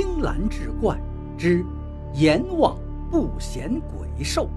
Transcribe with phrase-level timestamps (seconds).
[0.00, 0.96] 青蓝志怪
[1.36, 1.66] 之
[2.14, 2.78] 阎王
[3.10, 4.48] 不嫌鬼瘦。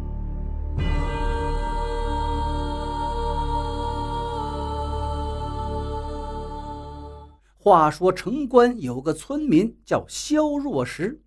[7.58, 11.19] 话说城关有个村民叫萧若石，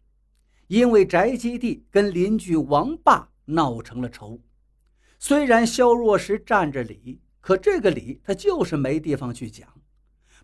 [0.69, 4.39] 因为宅基地跟邻居王霸闹成了仇。
[5.19, 9.69] 虽然萧若石占着理，可这个理他就是没地方去讲。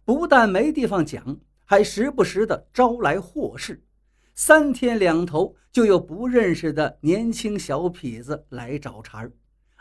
[0.05, 1.39] 不但没地方讲，
[1.71, 3.81] 还时不时的招来祸事。
[4.35, 9.33] 三天两头就有不认识的年轻小痞子来找茬儿，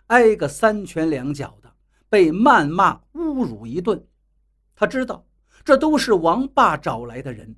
[0.05, 1.73] 挨个三拳两脚的，
[2.07, 4.05] 被谩骂侮辱一顿。
[4.75, 5.25] 他知道
[5.65, 7.55] 这都是王霸找来的人，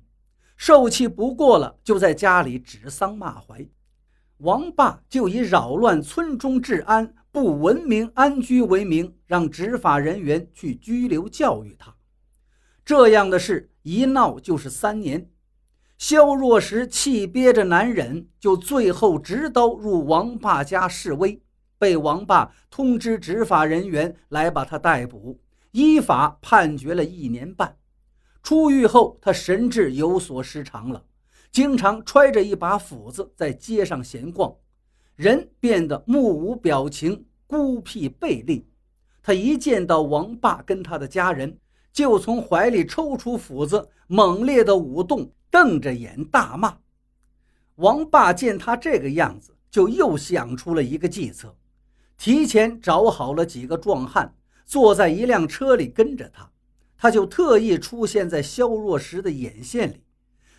[0.56, 3.68] 受气不过了，就在家里指桑骂槐。
[4.38, 11.94] 王霸就以扰乱村中治安、不文明安居为名，让执法人员去拘留教育他。
[12.82, 15.30] 这样的事一闹就是三年，
[15.98, 21.42] 萧若石气憋着难忍，就最后执刀入王霸家示威，
[21.78, 25.40] 被王霸通知执法人员来把他逮捕，
[25.72, 27.76] 依法判决了一年半。
[28.42, 31.04] 出狱后，他神志有所失常了，
[31.50, 34.54] 经常揣着一把斧子在街上闲逛，
[35.16, 38.64] 人变得目无表情、孤僻背戾。
[39.22, 41.58] 他一见到王霸跟他的家人，
[41.92, 46.78] 就从怀里抽出斧子，猛烈的舞动，瞪着眼大骂。
[47.76, 51.54] 王霸见他这个样子，就又想出了一个计策，
[52.16, 56.50] 提前找好了几个壮汉，坐在一辆车里跟着他。
[56.96, 60.04] 他就特意出现在肖若石的眼线里。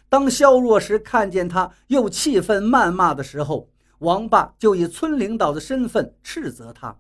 [0.09, 6.99] 当肖若石看见他又气愤谩骂的时候，王霸就以村领导的身份斥责他。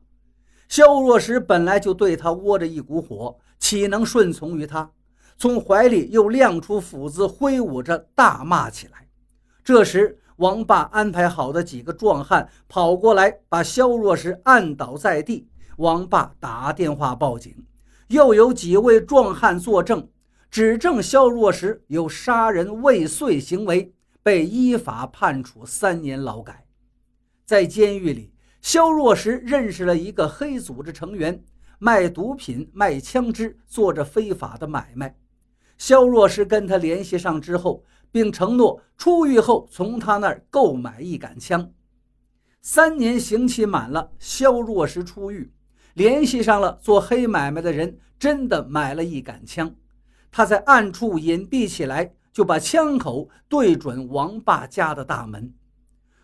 [0.69, 3.37] 肖若石本来就对他窝着一股火。
[3.63, 4.91] 岂能顺从于他？
[5.37, 9.07] 从怀里又亮出斧子，挥舞着大骂起来。
[9.63, 15.47] 这时，王霸安排好的几个壮汉跑过来，把肖若石按倒在地。
[15.77, 17.55] 王霸打电话报警，
[18.09, 20.09] 又有几位壮汉作证，
[20.51, 26.65] 指证肖若石有杀人未遂行为，被依法判处三年劳改。
[27.45, 31.41] 在监狱里，肖若石认识了一个黑组织成员。
[31.83, 35.17] 卖毒品、卖枪支，做着非法的买卖。
[35.77, 41.73] 肖若石跟他联系上之后，并承诺出狱后从他那儿购买一杆枪。
[42.61, 45.51] 三年刑期满了，肖若石出狱，
[45.95, 49.75] 联系上了做黑买卖的人，真的买了一杆枪。
[50.31, 55.53] 他在暗处隐蔽起来，就把枪口对准王霸家的大门。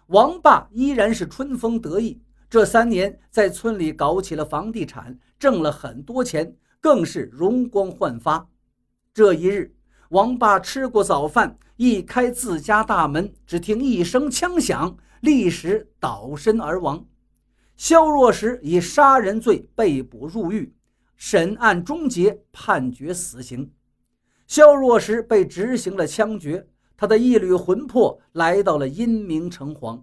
[0.07, 2.21] 王霸依然是春风得意。
[2.49, 8.49] 这三年在村里搞起了房地产，挣了很多钱，更是容光焕发。
[9.13, 9.75] 这一日，
[10.09, 17.05] 王霸吃过早饭，一开自家大门，只听一声枪响，立时倒身而亡。
[17.75, 20.73] 肖若石以杀人罪被捕入狱，
[21.15, 23.71] 审案终结，判决死刑。
[24.47, 26.67] 肖若石被执行了枪决，
[26.97, 30.01] 他的一缕魂魄来到了阴明城隍。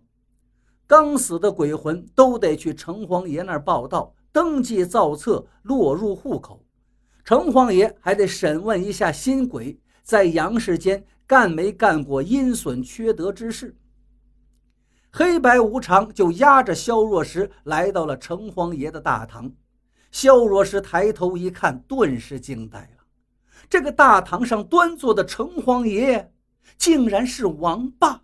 [0.86, 6.64] 刚死的鬼魂都得去城隍爷那儿报道、登记造册、落入户口。
[7.24, 13.76] 城隍爷还得审问一下新鬼在阳世间干没干过阴损缺德之事。
[15.10, 19.50] 黑白无常就押着萧若石来到了城隍爷的大堂。
[20.12, 23.04] 萧若石抬头一看，顿时惊呆了。
[23.68, 26.32] 这个大堂上端坐的城隍爷，
[26.78, 28.22] 竟然是王霸。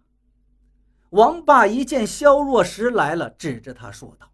[1.12, 4.26] 王霸一见萧若石来了，指着他说道：“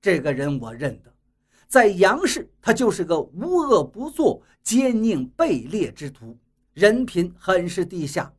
[0.00, 1.12] 这个人我认得，
[1.68, 6.38] 在杨氏，他就是个无恶不作、奸佞卑劣之徒，
[6.72, 8.32] 人品很是低下。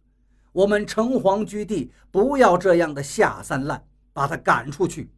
[0.51, 5.11] 我们城隍居地不要这样的下三滥，把他赶出去。”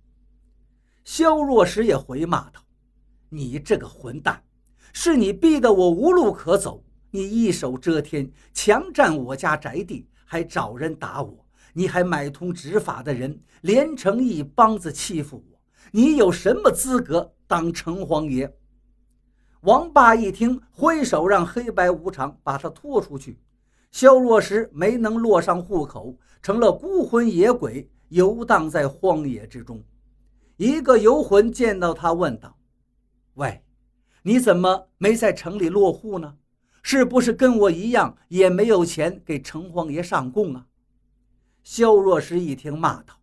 [1.05, 2.59] 萧若石也回骂道
[3.29, 4.43] ：“你这个混蛋，
[4.91, 11.37] 是你逼得我无路可走，你一手遮天，强占我家宅地，还找人打我。”
[11.77, 15.59] 你还买通执法的人，连成一帮子欺负我，
[15.91, 18.55] 你有什么资格当城隍爷？
[19.59, 23.41] 王霸一听，挥手让黑白无常把他拖出去。
[23.91, 29.83] 萧若石没能落上户口，成了孤魂野鬼，游荡在荒野之中。
[30.55, 32.57] 一个游魂见到他，问道
[33.35, 33.61] ：“喂，
[34.23, 36.37] 你怎么没在城里落户呢？
[36.81, 40.65] 是不是跟我一样，也没有钱给城隍爷上供啊？”
[41.65, 43.15] 萧若石一听，骂道：“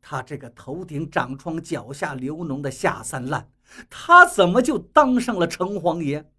[0.00, 3.50] 他这个头顶长疮、脚下流脓的下三滥，
[3.90, 6.30] 他怎么就当上了城隍爷？”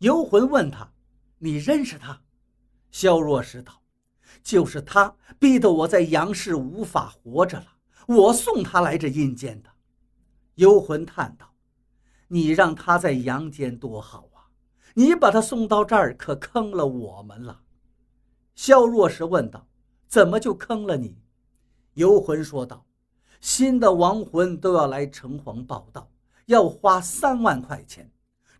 [0.00, 0.90] 游魂问他
[1.38, 2.18] ：“你认识他？”
[2.90, 3.82] 萧若石道
[4.42, 7.66] ：“就是他逼得我在阳世无法活着了，
[8.06, 9.68] 我送他来这阴间的。
[10.54, 11.52] 幽魂叹道
[12.28, 14.48] ：“你让他在阳间多好啊，
[14.94, 17.60] 你把他送到这儿，可坑了我们了。”
[18.56, 19.68] 萧若石问道
[20.06, 21.16] ：“怎么就坑了你？”
[21.94, 22.84] 游魂说道
[23.40, 26.10] ：“新的亡魂都要来城隍报道，
[26.46, 28.10] 要花三万块钱，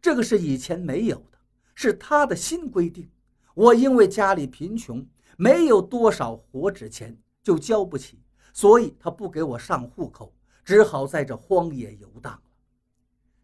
[0.01, 1.39] 这个是以前没有的，
[1.75, 3.11] 是他的新规定。
[3.55, 5.07] 我因为家里贫穷。”
[5.39, 8.23] 没有多少活纸钱，就交不起，
[8.55, 10.33] 所以他不给我上户口，
[10.65, 12.41] 只好在这荒野游荡了。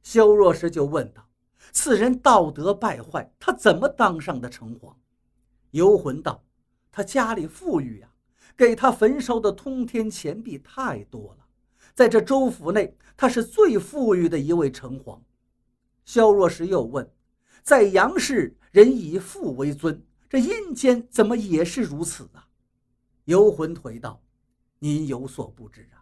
[0.02, 1.28] 萧若石就问道
[1.70, 4.94] ：“此人道德败坏，他怎么当上的城隍？”
[5.72, 6.42] 游魂道
[6.92, 8.08] ：“他家里富裕呀，
[8.56, 11.46] 给他焚烧的通天钱币太多了，
[11.94, 15.18] 在这州府内，他是最富裕的一位城隍。”
[16.04, 17.10] 萧若石又问
[17.64, 22.48] ：“在杨氏，人以富为尊。”这阴间怎么也是如此啊？
[23.24, 24.22] 游魂回道
[24.80, 26.00] ：“您有所不知啊，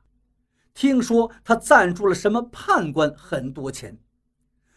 [0.72, 3.98] 听说他赞助了什么判官很多钱。”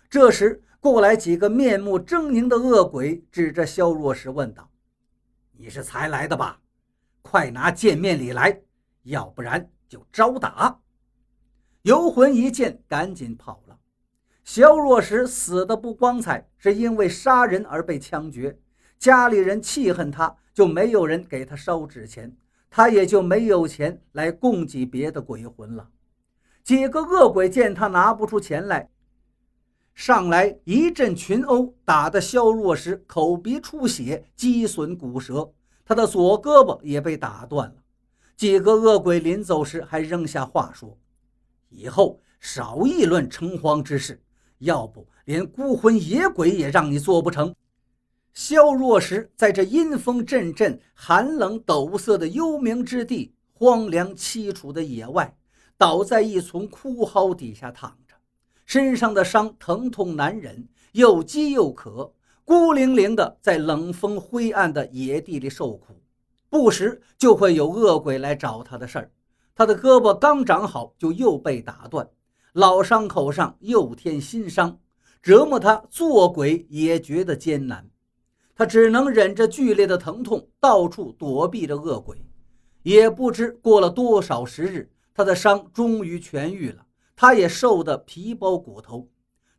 [0.10, 4.70] 这时过来几个面目狰狞的恶鬼，指着萧若石问道
[5.56, 6.60] ：“你是才来的吧？
[7.22, 8.62] 快拿见面礼来，
[9.04, 10.80] 要不然就招打！”
[11.84, 13.78] 游魂一见，赶紧跑了。
[14.44, 18.60] 萧若石死的不光彩，是因为杀人而被枪决。
[19.00, 22.36] 家里人气恨他，就没有人给他烧纸钱，
[22.70, 25.90] 他也就没有钱来供给别的鬼魂了。
[26.64, 28.90] 几个恶鬼见他拿不出钱来，
[29.94, 35.54] 上来一阵群殴，打得萧若石口鼻出血，击损骨折，
[35.86, 37.76] 他的左胳膊也被打断了。
[38.36, 40.98] 几个恶鬼临走时还扔下话说
[41.70, 44.20] ：“以后少议论城隍之事，
[44.58, 47.54] 要不连孤魂野鬼也让你做不成。”
[48.34, 55.38] 萧若石在这阴风阵阵、寒冷陡色的幽冥之地、荒凉凄楚的野外，
[55.78, 57.96] 倒在一丛枯蒿底下躺，
[58.66, 62.14] 身上的伤疼痛难忍，又饥又渴，
[62.46, 65.94] 孤零零的在冷风灰暗的野地里受苦。
[66.50, 69.12] 不时就会有恶鬼来找他的事儿。
[69.56, 72.08] 他的胳膊刚长好，就又被打断，
[72.54, 74.80] 老伤口上又添新伤，
[75.22, 77.88] 折磨他做鬼也觉得艰难。
[78.56, 82.24] 他只能忍着剧烈的疼痛，到处躲避着恶鬼。
[82.84, 86.83] 也不知过了多少时日，他的伤终于痊愈了。
[87.16, 89.10] 他也瘦得皮包骨头。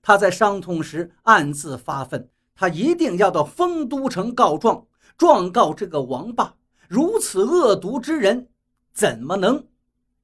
[0.02, 4.86] 他在伤痛时暗自发愤：他一定要到丰都城告状，
[5.16, 6.54] 状告这个王霸。
[6.88, 8.48] 如此恶毒之人，
[8.92, 9.66] 怎么能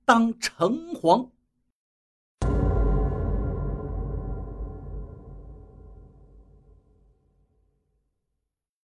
[0.04, 1.30] 当城隍？